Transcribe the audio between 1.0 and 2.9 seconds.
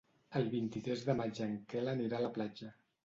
de maig en Quel anirà a la platja.